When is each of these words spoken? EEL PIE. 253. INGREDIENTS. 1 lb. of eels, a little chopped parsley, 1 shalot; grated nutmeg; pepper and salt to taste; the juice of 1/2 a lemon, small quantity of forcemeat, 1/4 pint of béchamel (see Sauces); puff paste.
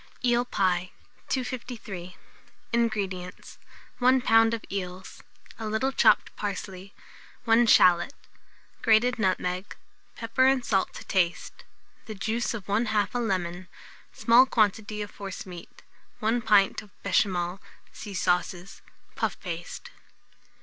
EEL 0.25 0.45
PIE. 0.45 0.89
253. 1.29 2.17
INGREDIENTS. 2.73 3.59
1 3.99 4.21
lb. 4.23 4.53
of 4.55 4.65
eels, 4.71 5.21
a 5.59 5.67
little 5.67 5.91
chopped 5.91 6.35
parsley, 6.35 6.91
1 7.43 7.67
shalot; 7.67 8.11
grated 8.81 9.19
nutmeg; 9.19 9.75
pepper 10.15 10.47
and 10.47 10.65
salt 10.65 10.91
to 10.95 11.03
taste; 11.03 11.63
the 12.07 12.15
juice 12.15 12.55
of 12.55 12.65
1/2 12.65 13.09
a 13.13 13.19
lemon, 13.19 13.67
small 14.11 14.47
quantity 14.47 15.03
of 15.03 15.11
forcemeat, 15.11 15.83
1/4 16.19 16.45
pint 16.45 16.81
of 16.81 16.89
béchamel 17.05 17.59
(see 17.93 18.15
Sauces); 18.15 18.81
puff 19.15 19.39
paste. 19.39 19.91